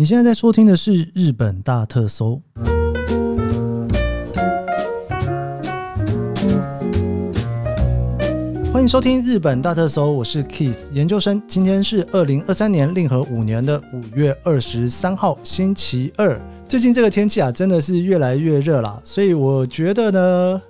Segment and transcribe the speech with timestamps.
[0.00, 2.40] 你现在在收听的是日本大特搜，
[8.72, 11.42] 欢迎收听日本大特搜，我是 Keith 研究生。
[11.46, 16.40] 今天是二零二三年令和五年的五月二十三号，星期二。
[16.66, 20.62] 最近这个天气啊，真的是越来越热了，所以我觉得呢。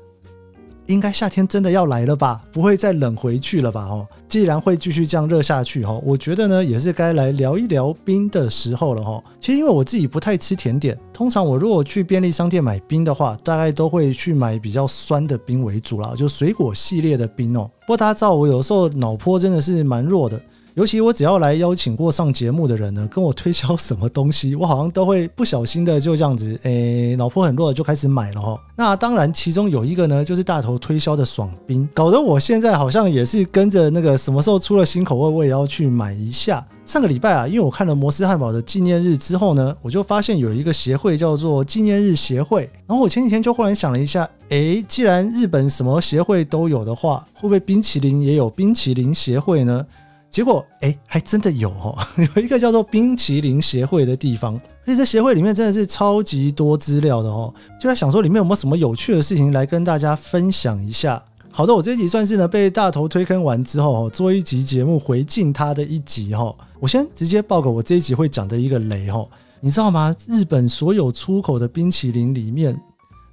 [0.93, 2.41] 应该夏天真的要来了吧？
[2.53, 3.83] 不会再冷回去了吧？
[3.83, 9.23] 哦，既然会继续这样热下去，哦，我觉得呢，也是该来聊一聊冰的时候了，哦。
[9.41, 17.71] 其实因为我自己不太吃甜点，通常我如果去便利商店买冰的话，大概都会去买比较酸的冰为主啦，就水果系列的冰哦。
[17.83, 20.41] 不过大家知道，我有时候脑波真的是蛮弱的。
[20.75, 28.61] 尤其我只要来邀请过上节目的人呢，跟我推销什么东西，我好像都会不小心的就这样子， 诶，脑波很弱的就开始买了哈。
[28.77, 36.65] 那当然，其中有一个呢，就是大头推销的爽冰，搞得我现在好像也是跟着那个什么时候出了新口味，我也要去买一下。
[36.87, 42.69] 上个礼拜啊，因为我看了摩斯汉堡的纪念日之后呢，我就发现有一个协会叫做纪念日协会。
[42.87, 49.87] 然后我前几天就忽然想了一下，诶，既然日本什么协会都有的话，会不会冰淇淋也有冰淇淋协会呢？
[50.31, 51.99] 结果，哎，还真的有哦，
[52.37, 57.53] 有一个叫做冰淇淋协会的地方，而且这协会里面真的是超级多资料的哦。
[57.81, 61.21] 就在想说，里面有没有什么有趣的事情来跟大家分享一下？
[61.51, 66.55] 好的，我这一集算是呢被大头推坑完之后，做一集节目回敬他的一集哈。
[66.79, 69.27] 我先直接报个我这一集会讲的一个雷哈，
[69.59, 70.15] 你知道吗？
[70.29, 72.81] 日本所有出口的冰淇淋里面，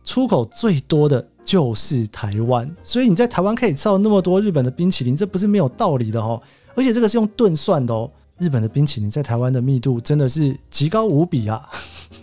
[0.03, 6.41] 出口最多的就是台湾，所以你在台湾可以吃到那么多日本的冰淇淋，这不是没有道理的哈。
[6.77, 11.67] 而且这个是用吨算的哦，日本的冰淇淋在台湾的密度真的是极高无比啊！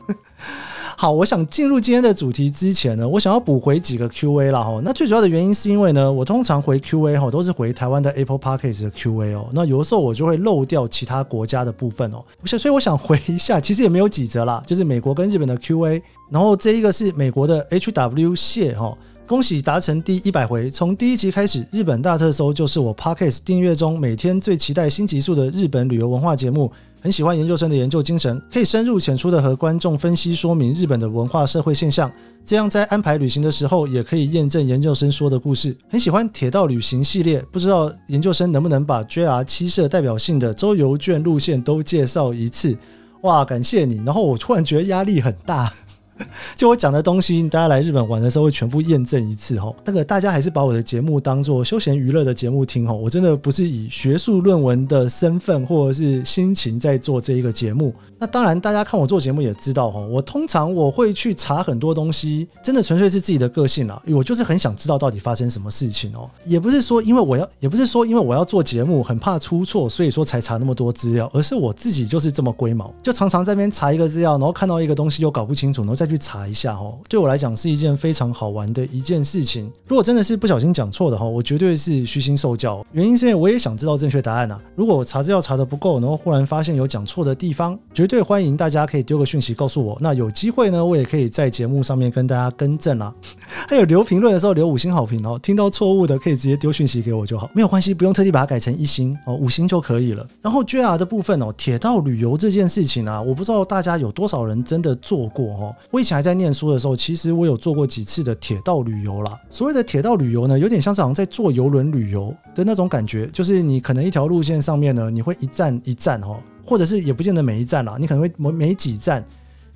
[0.97, 4.81] 好，我想进入今天的主题之前呢，我想要补回几个 Q&A 啦哈。
[4.85, 9.51] 那最主要的原因是因为呢，我通常回 Q&A 哈都是回台湾的 Apple Podcast 的 Q&A 哦。
[9.53, 12.25] 那有的时候我就会漏掉其他国家的部分哦。
[12.45, 16.01] 所以我想回一下，其实也没有几则啦，就是美国跟日本的 Q&A。
[16.31, 18.97] 然后这一个是美国的 HW 谢哈。
[19.27, 20.71] 恭喜达成第一百回！
[20.71, 26.71] 从第一集开始，日本大特搜就是我 Podcast 订阅中每天最期待新集数的日本旅游文化节目。
[27.01, 32.11] 很喜欢研究生的研究精神，可以深入浅出的和观众分析说明日本的文化社会现象，
[32.45, 35.75] 这样在安排旅行的时候也可以验证研究生说的故事。
[35.89, 42.77] 很喜欢铁道旅行系列，不知道研究生能不能把 JR 七社代表性的周游券路线都介绍一次？
[43.23, 44.03] 哇，感谢你！
[44.05, 45.73] 然后我突然觉得压力很大。
[46.55, 49.75] 就我讲的东西，大家来日本玩的时候会全部验证一次哈。
[49.85, 52.93] 那个大家还是把我的节目当做休闲娱乐的节目听哈。
[52.93, 57.95] 我真的不是以学术论文的身份或者是心情在做这一个节目。
[58.19, 64.01] 那当然，大家看我做节目也知道哈，我通常我会去查很多东西，真的纯粹是自己的个性啦。
[64.07, 66.31] 我就是很想知道到底发生什么事情哦。
[66.45, 76.99] 也不是说因为我要，也不是说因为我要做节目很怕出错，所以说才查那么多资料，而是我自己就是这么龟毛，就常常在那边查一个资料，然后看到一个东西又搞不清楚，然后再去查一下哦。
[77.09, 79.73] 对我来讲是一件非常好玩的一件事情。
[79.89, 82.85] 如果真的是不小心讲错的哈，我绝对是虚心受教。
[82.93, 84.61] 原因是因为我也想知道正确答案呐。
[84.77, 89.97] 如果我查资料查得不够，然后忽然发现有讲错的地方，绝对欢迎大家可以丢个讯息告诉我。
[89.99, 93.15] 那有机会呢，我也可以在节目上面跟大家更正啦。
[93.67, 95.39] 还有留评论的时候留五星好评哦。
[95.43, 100.27] 听到错误的可以直接丢讯息给我就好，没有关系，不用特地把它改成一星哦，五星就可以了。
[100.43, 105.75] 然后 JR 的部分哦，铁道旅游这件事情啊，我不知道大家有多少人真的做过哦。
[105.95, 109.41] 我以前还在念书的时候，其实我有做过几次的铁道旅游啦。
[109.49, 116.43] 所谓的铁道旅游呢，有点像是好像在坐游轮旅游的那种感觉，就是你可能一条路线上面呢，你会一站一站哦。
[116.67, 119.25] 或者是也不见得每一站啦，你可能会每每几站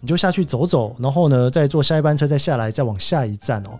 [0.00, 3.78] 你就下去走走，然后呢再坐下一班车再下来，再往下一站哦。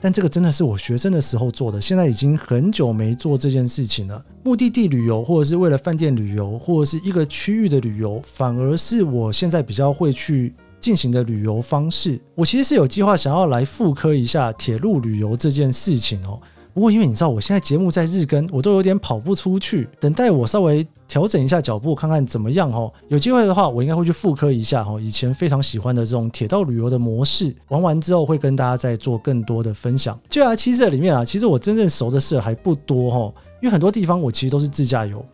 [0.00, 4.24] 但这个真的是我学生的时候做的，现在已经很久没做这件事情了。
[4.44, 12.18] 目的地旅游或者是为了饭店旅游或者是一个区域的旅游，反而是我现在比较会去进行的旅游方式。
[12.34, 16.40] 我其实是有计划想要来复刻一下铁路旅游这件事情哦。
[16.72, 19.88] 不过因为你知道我现在节目在日更，我都有点跑不出去。
[19.98, 22.92] 等待我稍微调整一下脚步，看看怎么样哦。
[23.08, 27.52] 有机会的话，我应该会去复刻一下哦，以前非常喜欢的这种铁道旅游的模式。
[27.68, 30.18] 玩完之后会跟大家再做更多的分享。
[30.30, 35.24] JR 七社里面啊，其实我真正熟的社还不多哦，因为很多地方我其实都是自驾游。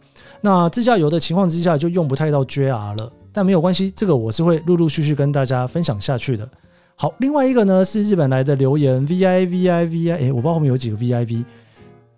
[0.41, 6.49] 那自驾游的情况之下就用不太到 JR 了，但没有关系，这个我是会陆陆续续跟大家分享下去的。
[6.95, 11.45] 好，另外一个呢是日本来的留言，V I V I V I，哎，我不知道后面有几个 V I V。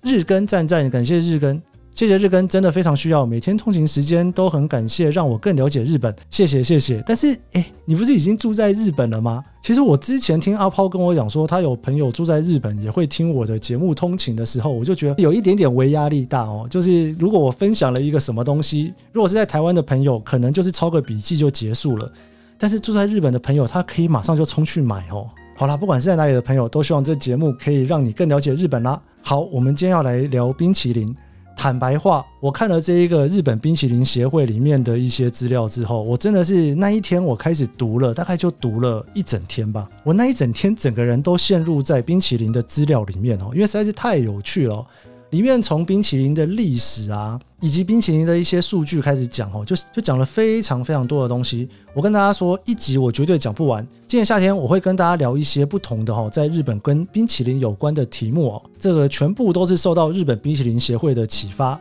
[0.02, 1.60] 日更赞赞，感谢日更。
[1.98, 6.14] 谢谢日更，真的非常需要，每天通勤时间都很感谢，让我更了解日本。
[6.30, 7.02] 谢谢谢谢。
[7.04, 9.44] 但是，哎，你不是已经住在日本了吗？
[9.60, 16.68] 其实我之前听阿抛跟我讲说，他有朋友住在日本，也会听我的节目通勤的时候，我就觉得有一点点微压力大哦。
[16.70, 22.08] 就是如果我分享了一个什么东西，如果是在台湾的朋友，可能就是抄个笔记就结束了。
[22.56, 25.28] 但是住在日本的朋友，他可以马上就冲去买哦。
[25.56, 29.02] 好啦，不管是在哪里的朋友，都希望这节目可以让你更了解日本啦。
[29.20, 31.12] 好，我们今天要来聊冰淇淋。
[31.58, 39.88] 坦白话，我看了这一个日本冰淇淋协会里面的一些资料之后，我真的是那一天我开始读了，大概就读了一整天吧。
[40.04, 44.86] 我那一整天整个人都陷入在冰淇淋的资料里面哦，因为实在是太有趣了。
[45.30, 51.68] 里面从冰淇淋的历史啊，以及冰淇淋的一些数据开始讲哦，就就讲了非常非常多的东西。
[51.92, 53.86] 我跟大家说，一集我绝对讲不完。
[54.06, 58.62] 今年夏天我会跟大家聊一些不同的哦，在日本跟冰淇淋有关的题目哦。
[58.78, 61.78] 这个全部都是受到日本冰淇淋协会的启发，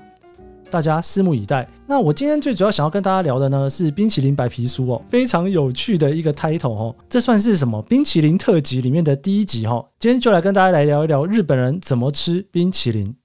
[0.69, 1.67] 大家拭目以待。
[1.85, 6.95] 那我今天最主要想要跟大家聊的呢，是冰淇淋白皮书哦，非常有趣的一个 title 哦。
[7.09, 7.81] 这算是什么？
[7.83, 9.83] 冰淇淋特辑里面的第一集哈。
[9.99, 13.15] 今天就来跟大家来聊一聊日本人怎么吃冰淇淋。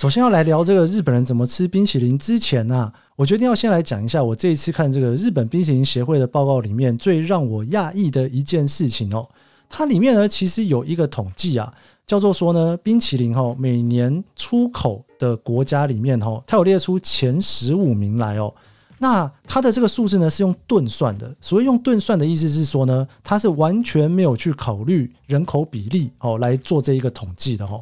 [0.00, 9.28] 首先要来聊这个日本人怎么吃冰淇淋之前呢、我决定要先来讲一下我这一次看这个日本冰淇淋协会的报告里面最让我讶异的一件事情哦。
[9.68, 11.70] 它里面呢其实有一个统计啊，
[12.06, 18.50] 叫做说呢冰淇淋哈每年出口的国家里面哈，它有列出前十五名来哦。
[19.00, 27.78] 那它的这个数字呢是用吨算的，所谓用吨算的意思是说呢，它是完全没有去考虑人口比例哦来做这一个统计的哈。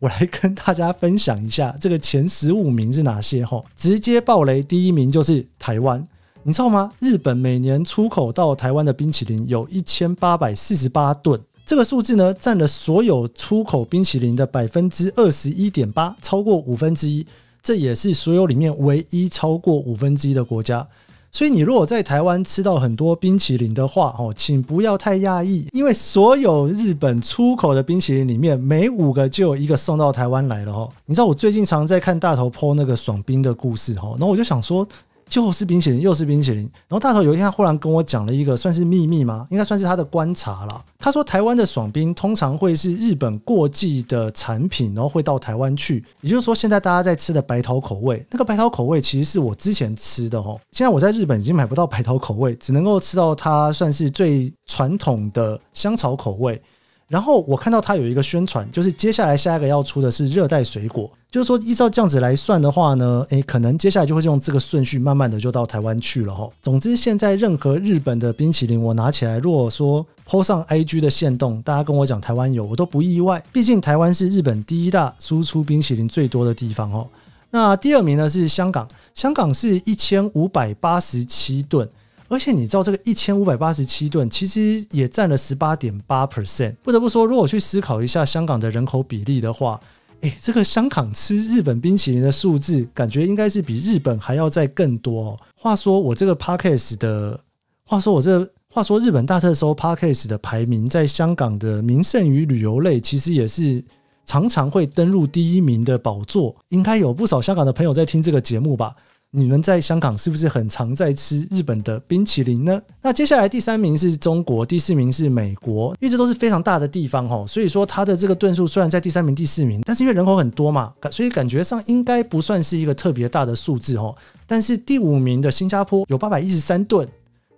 [0.00, 6.04] 我来跟大家分享一下这个前十五名是哪些哈，直接爆雷，第一名就是台湾，
[6.42, 6.92] 你知道吗？
[6.98, 17.26] 日本每年出口到台湾的冰淇淋有一千八百四十八吨，这个数字呢占了所有出口冰淇淋的百分之二十一点八，超过五分之一，
[17.62, 20.86] 这也是所有里面唯一超过五分之一的国家。
[21.34, 30.88] 所以你如果在台湾吃到很多冰淇淋的话，哦，请不要太讶异，因为所有日本出口的冰淇淋里面，每五个就有一个送到台湾来了哦。
[31.06, 34.86] 你知道我最近常在看大头泼那个爽冰的故事哦，然后我就想说。
[35.26, 36.62] 就是冰淇淋，又是冰淇淋。
[36.88, 39.46] 然后大头有一天，他忽然跟我讲了一个算是秘密吗？
[39.50, 40.84] 应该算是他的观察了。
[40.98, 46.04] 他说，台湾的爽冰通常会是日本过季的产品，然后会到台湾去。
[46.20, 50.58] 也就是说，现在大家在吃的白桃口味，那个白桃口味其实是我之前吃的哦。
[50.70, 56.60] 现在我在日本已经买不到白桃口味，只能够吃到它算是最传统的香草口味。
[57.08, 66.48] 然后我看到它有一个宣传，就是接下来下一个要出的是热带水果，就是说依照这样子来算的话呢，诶，可能接下来就会用这个顺序，慢慢的就到台湾去了哈。
[66.62, 77.06] 总之，现在任何日本的冰淇淋我拿起来，如果说 po 上 IG 的限动，大家跟我讲台湾有，我都不意外，毕竟台湾是日本第一大输出冰淇淋最多的地方哦。
[77.50, 81.88] 那第二名呢是香港，香港是一千五百八十七吨。
[82.28, 86.74] 而且你知道这个一千五百八十七吨，其实也占了十八点八 percent。
[86.82, 89.80] 不得不说，如果去思考一下香港的人口比例的话，
[90.20, 95.38] 诶，这个香港吃日本冰淇淋的数字，感觉应该是比日本还要再更多哦。
[95.54, 97.38] 话说我这个 parkes 的，
[97.84, 103.84] 话说我这，话说日本大特搜 parkes 的排名，在香港的名胜与旅游类，其实也是
[104.24, 106.56] 常常会登入第一名的宝座。
[106.70, 108.94] 应该有不少香港的朋友在听这个节目吧？
[109.36, 112.80] 你们在香港是不是很常在吃日本的冰淇淋呢？
[113.02, 124.14] 那接下来第三名是中国，第四名是美国，一直都是非常大的地方哈，所以说它的这个吨数虽然在第三名、第四名，但是因为人口很多嘛，所以感觉上应该不算是一个特别大的数字哈。
[124.46, 127.08] 但是第五名的新加坡有八百一十三吨，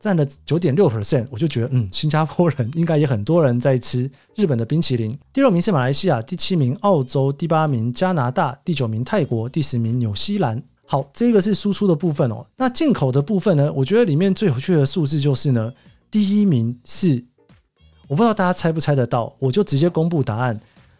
[0.00, 5.14] 占了九点六 percent，我就觉得嗯，新加坡人应该也很多人在吃日本的冰淇淋。
[5.30, 10.62] 第六名是马来西亚，第七名澳洲，第八名加拿大，第九名泰国，第十名纽西兰。
[10.86, 12.46] 好，这个是输出的部分哦。
[12.56, 13.72] 那进口的部分呢？
[13.72, 15.72] 我觉得里面最有趣的数字就是呢，
[16.10, 17.24] 第一名是
[18.06, 20.58] 我不知道大家猜不猜得到，我就直接公布答案。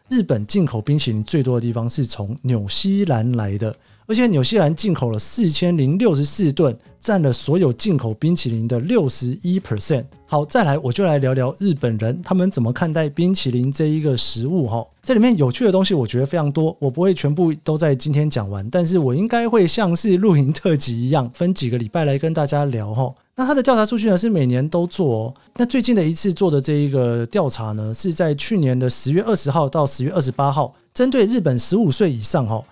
[0.09, 3.75] 日本进口冰淇淋最多的地方是从纽西兰来的。
[4.09, 10.05] 而且纽西兰进口了四千零六十四吨，占了所有进口冰淇淋的六十一 percent。
[10.27, 14.87] 好，再来我就来聊聊日本人他们怎么看待冰淇淋这一个食物哈。
[15.03, 23.13] 这里面有趣的东西我觉得非常多，我不会全部都在今天讲完，但是我应该会像是露营特辑一样，分几个礼拜来跟大家聊哈。
[23.35, 25.35] 那他的调查数据呢是每年都做哦。
[25.57, 32.65] 那最近的一次做的这一个调查呢，是在去年的十月二十号到十月二十八号，针对日本十五岁以上哈。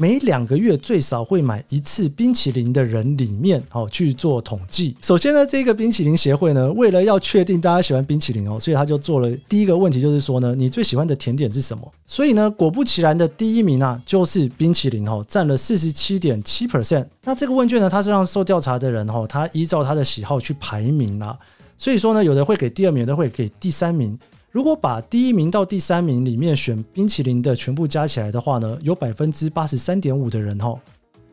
[0.00, 4.96] 每两个月最少会买一次冰淇淋的人里面，哦，去做统计。
[5.02, 11.86] 首先呢，这个冰淇淋协会呢，为了要确定大家喜欢冰淇淋哦，所以他就做了第一个问题，就是说呢，你最喜欢的甜点是什么？
[12.06, 17.04] 所以呢，果不其然的第一名啊，就是冰淇淋哦，占了四十七点七 percent。
[17.24, 21.38] 那这个问卷呢，它是让受调查的人哦，他依照他的喜好去排名啦。
[21.76, 24.18] 所以说呢，有的会给第二名，有的会给第三名。
[24.50, 30.74] 如果把第一名到第三名里面选冰淇淋的全部加起来的话呢，有百分之八十三点五的人哈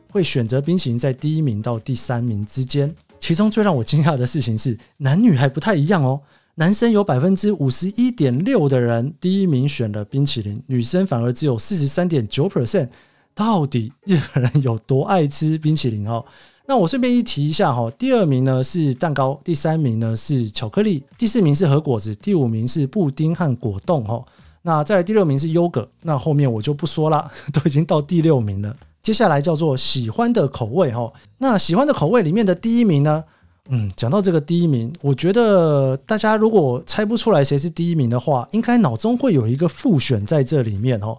[0.08, 2.94] 会选择冰淇淋在第一名到第三名之间。
[3.18, 6.20] 其中最让我惊讶的事情是，男女还不太一样哦。
[6.54, 12.88] 男生有百分之五十一点六的人第一名选了冰淇淋，女生反而只有四十三点九 percent。
[13.34, 16.24] 到底日本人有多爱吃冰淇淋哦？
[16.70, 24.22] 那我顺便一提一下哈，第二名呢是蛋糕，第三名呢是巧克力，第四名是和果子，第五名是布丁和果冻哈。
[24.60, 28.76] 那再来第六名是优格，那后面我就不说了， 都已经到第六名了。
[29.02, 33.24] 接下来叫做喜欢的口味哈，那喜欢的口味里面的第一名呢，
[33.70, 41.16] 嗯，讲到这个第一名，我觉得大家如果猜不出来谁是第一名的话，应该脑中会有一个复选在这里面哦。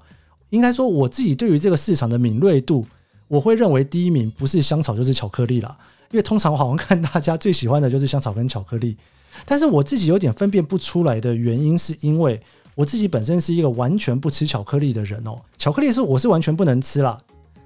[0.51, 2.86] 应该说我自己对于这个市场的敏锐度。
[3.29, 5.77] 我会认为第一名不是香草就是巧克力啦，
[6.12, 8.98] 因为通常我好像看大家最喜欢的就是香草跟巧克力，
[9.45, 12.41] 但是我自己有点分辨不出来的原因，是因为
[12.75, 17.17] 我自己本身是一个完全不吃巧克力的人哦，巧克力是我是完全不能吃啦。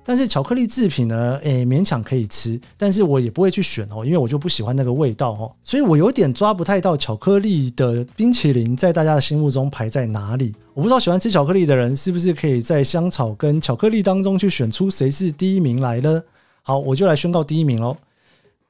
[0.05, 10.53] 但是巧克力制品呢，诶，勉强可以吃，但是我也不会去选哦，因为我就不喜欢那个味道哦，所以我有点抓不太到巧克力的冰淇淋在大家的心目中排在哪里。
[10.75, 16.23] 我不知道喜欢吃巧克力的人是不是可以在香草跟巧克力当中去选出谁是第一名来呢？
[16.63, 17.95] 好，我就来宣告第一名喽。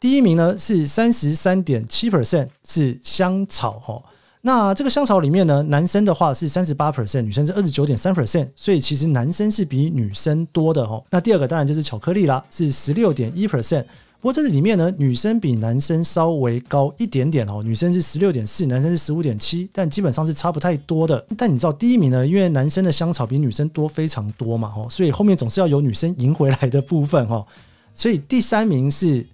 [0.01, 4.03] 第一名呢是三十三点七 percent 是香草哦。
[4.41, 11.01] 那这个香草里面呢，男生的话是三十八 percent，女生是二十九点三 percent，所以其实男生是比女生多的哦。
[11.09, 13.85] 那第二个当然就是巧克力啦，是十六点一 percent。
[14.23, 21.27] 不过这里面呢，女生比男生稍微高一点点哦，女生是十六点四，男生是十五点七，但基本上是差不太多的。
[21.37, 27.45] 但你知道第一名呢，因为男生的香草比女生多非常多嘛，哦，所以后面总是要有女生赢回来的部分哦。
[27.93, 29.25] 所以第三名是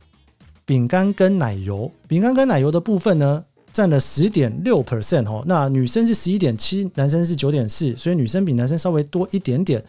[0.66, 9.86] 饼干跟奶油，饼干跟奶油的部分呢，占了十点六 percent 哦，那女生是十一点七，男生是九点四，所以女生比男生稍微多一点点。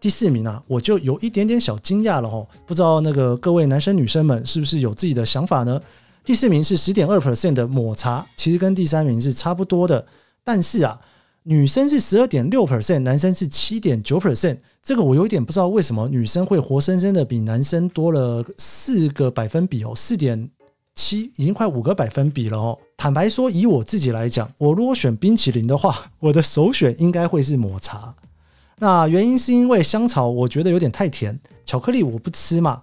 [0.00, 5.80] 第四名啊，我就有一点点小惊讶了哦，不知道那个各位男生女生们是不是有自己的想法呢？
[6.24, 10.06] 第四名是十点二 percent 的抹茶，其实跟第三名是差不多的，
[10.44, 11.00] 但是啊，
[11.44, 20.50] 女生是十二点六 percent，男生是七点九 percent，这个我有点不知道为什么女生会活生生的比男生多了四个百分比哦，四点。
[20.94, 22.76] 七已经快五个百分比了哦。
[22.96, 28.12] 坦白说，以我自己来讲，我如果选冰淇淋的话，我的首选应该会是抹茶。
[28.78, 32.82] 那原因是因为香草我觉得有点太甜，巧克力我不吃嘛。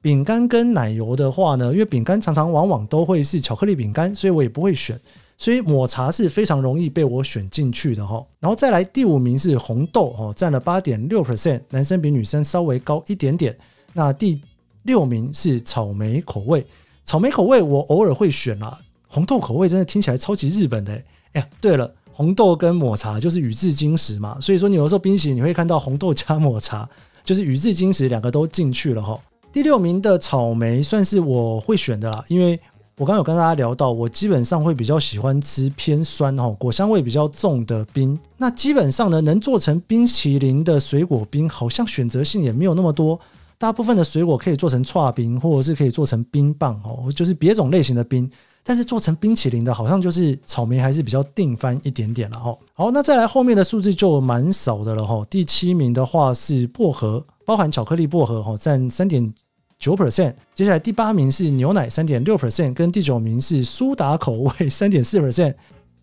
[0.00, 5.00] 饼干跟奶油的话呢，因为饼干常常往往都会是巧克力饼干，所以我也不会选。
[5.36, 8.24] 所以抹茶是非常容易被我选进去的哈。
[8.38, 13.56] 然后再来第五名是红豆哦，占了八点六 percent，男生比女生稍微高一点点。
[13.94, 14.40] 那第
[14.82, 16.64] 六名是草莓口味。
[17.04, 20.92] 草莓口味我偶尔会选啦，红豆口味真的听起来超级日本的。
[21.32, 26.88] 哎呀，对了，红豆跟抹茶就是宇治金石嘛，所以说你有时候冰淇淋你会看到红豆加抹茶，
[27.24, 29.18] 就是宇治金石两个都进去了哈。
[29.52, 32.58] 第六名的草莓算是我会选的啦，因为
[32.96, 38.16] 我刚刚有跟大家聊到，我基本上会比较喜欢吃偏酸哈，果香味比较重的冰。
[38.36, 43.18] 那基本上呢，能做成冰淇淋的水果冰，好像选择性也没有那么多。
[43.58, 48.30] 大部分的水果可以做成串冰，或者是可以做成冰棒哦，就是别种类型的冰。
[48.64, 52.56] 但是做成冰淇淋的，好像就是草莓还是比较定番一点点了哈。
[52.72, 55.24] 好，那再来后面的数字就蛮少的了哈。
[55.28, 59.32] 第七名的话是薄荷，包含巧克力薄荷哈，占三点
[59.78, 60.34] 九 percent。
[60.54, 65.54] 接下来第八名是牛奶，三点六 percent，跟第九名是苏打口味， 三点四 percent。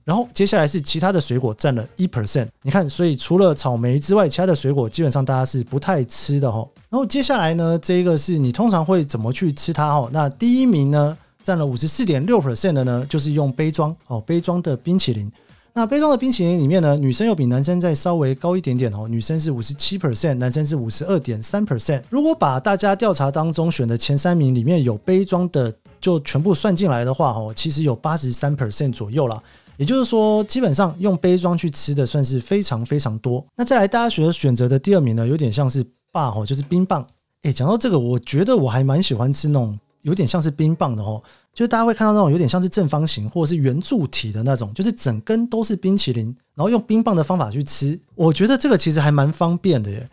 [0.03, 6.67] 然后接下来是其他的水果占了一 percent，你看，所以除了草莓之外，其他的水果基本上大家是不太吃的哈。
[6.89, 10.09] 然后接下来呢，这个是你通常会怎么去吃它哈？
[10.11, 15.31] 那第一名呢，占了五十四点六 percent 的呢，就是用杯装哦，杯装的冰淇淋。
[15.73, 22.01] 那杯装的冰淇淋里面呢，女生又比男生再稍微高一点点哦，女生是五十七 percent，男生是五十二点三 percent。
[22.09, 29.41] 如果把大家调查当中选的前三名里面有杯装的，就全部算进来的话哦，其实有八十三 percent 左右了。
[29.77, 33.43] 也就是说，基本上用杯装去吃的算是非常非常多。
[33.55, 37.07] 那再来，大家选选择的第二名呢，有点像是霸哦，就是冰棒。
[37.43, 41.21] 诶，讲到这个，我觉得我还蛮喜欢吃那种有点像是冰棒的哦，
[41.53, 47.99] 就是大家会看到那种有点像是正方形或者是圆柱体的那种，就是整根都是冰淇淋，然后用冰棒的方法去吃。
[48.15, 50.09] 我觉得这个其实还蛮方便的耶。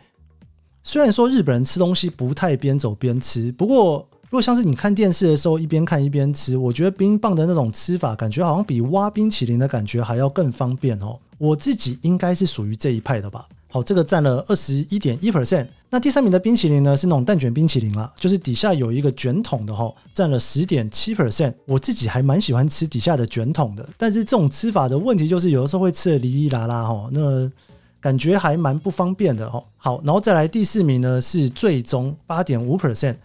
[0.83, 11.19] 虽然说日本人吃东西不太边走边吃，不过如果像是你看电视的时候一边看一边吃，我觉得冰棒的那种吃法，感觉好像比挖冰淇淋的感觉还要更方便哦。
[11.37, 13.47] 我自己应该是属于这一派的吧。
[13.71, 15.67] 好，这个占了二十一点一 percent。
[15.91, 21.53] 那第三名的冰淇淋呢，是那种蛋卷冰淇淋啦，就是底下有一个卷筒的哈，占了十点七 percent。
[21.65, 27.51] 我自己还蛮喜欢吃底下的卷筒的，但是这种吃法的问题就是有的时候会吃的哩哩啦啦哈，那
[28.01, 29.63] 感觉还蛮不方便的哈。
[29.77, 33.15] 好，然后再来第四名呢是最终八点五 percent。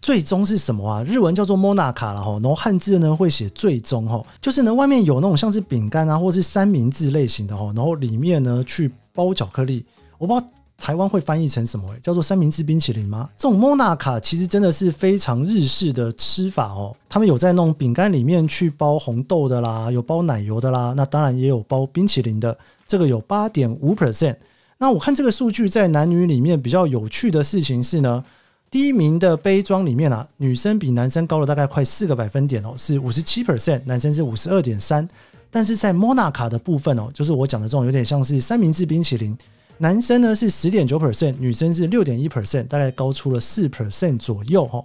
[0.00, 1.02] 最终是什么啊？
[1.02, 9.84] 日文叫做莫娜卡了哈，然后汉字呢会写最终哈，就是呢外面有那种像是饼干啊，或是三明治类型的哈，然后里面呢去包巧克力，
[10.16, 10.46] 我不知道
[10.76, 13.28] 台湾会翻译成什么，叫做三明治冰淇淋吗？
[13.36, 22.56] 这种莫娜卡其实真的是非常日式的吃法哦，他们有在那种饼干里面去包红豆的啦，有包奶油的啦，那当然也有包冰淇淋的，
[22.86, 24.36] 这个有八点五 percent。
[24.78, 28.24] 那我看这个数据在男女里面比较有趣的事情是呢。
[28.70, 35.08] 第一名的杯装里面啊，女生比男生高了大概快四个百分点哦，是五十七 percent，男生是五十二点三。
[35.50, 39.36] 但是在莫娜卡的部分哦，就是我讲的这种有点像是三明治冰淇淋，
[39.78, 44.84] 男生呢是十点九 percent，女生是六点一 percent，大概高出了四 percent 左右哦。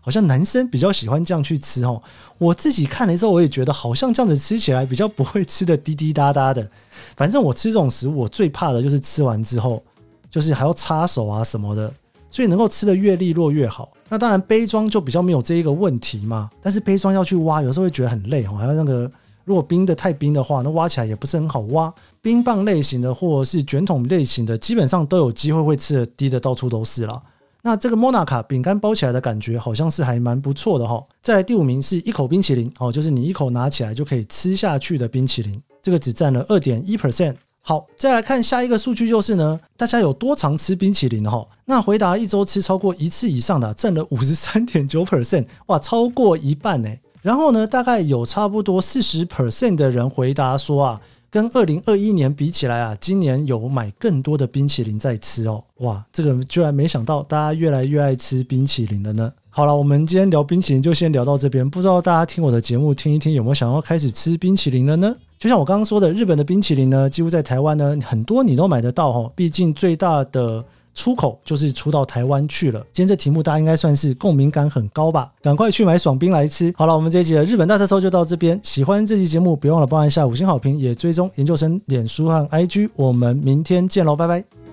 [0.00, 2.00] 好像男生比较喜欢这样去吃哦。
[2.38, 6.70] 我自己看了之后，我也觉得好像这样子吃起来比较不会吃的滴滴答答的。
[7.16, 9.82] 反正我吃这种食物，我最怕的就是吃完之后，
[10.30, 11.92] 就是还要擦手啊什么的。
[12.30, 13.90] 所以能够吃得越利落越好。
[14.08, 16.48] 那当然杯装就比较没有这一个问题嘛。
[16.62, 18.52] 但是杯装要去挖，有时候会觉得很累哦。
[18.52, 19.10] 还有那个
[19.46, 21.92] 如果冰的太冰的话，那挖起来也不是很好挖。
[22.20, 27.22] 冰棒类型的或是卷筒类型的，基本上都有机会会吃的滴的到处都是了。
[27.62, 31.00] 那这个莫娜卡饼干包起来的感觉好像是还蛮不错的哈。
[31.22, 37.36] 再来第五名是一口冰淇淋哦，就是你一口拿起来就可以吃下去的冰淇淋，这个只占了二点一 percent。
[37.62, 41.44] 好，再来看下一个数据，就是呢，大家有多常吃冰淇淋哈？
[41.64, 46.88] 那回答一周吃超过一次以上的，占了五十三点九 percent，哇，超过一半呢。
[47.26, 55.64] 然后呢，大概有差不多四十 percent 的人回答说啊，跟二零二一年比起来啊，今年有买更多的冰淇淋在吃哦。
[55.78, 59.32] 哇，这个居然没想到大家越来越爱吃冰淇淋了呢。
[59.50, 65.12] 好了，我们今天聊冰淇淋就先聊到这边，不知道大家听我的节目听一听，有没有想要开始吃冰淇淋了呢？
[65.36, 69.32] 就像我刚刚说的，日本的冰淇淋呢，几乎在台湾呢，很多你都买得到哦。
[69.34, 70.64] 毕竟最大的
[70.96, 72.80] 出口就是出到台湾去了。
[72.92, 75.30] 今天这题目大家应该算是共鸣感很高吧？
[75.40, 76.74] 赶快去买爽冰来吃。
[76.76, 78.58] 好了，我们这一集的日本大特搜就到这边。
[78.64, 82.90] 喜欢这期节目，别忘了帮一下五星好评，也追踪研究生脸书和 IG。
[82.96, 84.65] 我们明天见喽，拜拜。